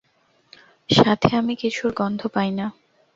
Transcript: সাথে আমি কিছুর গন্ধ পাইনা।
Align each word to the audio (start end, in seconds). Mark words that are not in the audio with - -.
সাথে 0.89 1.29
আমি 1.35 1.53
কিছুর 1.55 1.91
গন্ধ 1.93 2.21
পাইনা। 2.27 2.65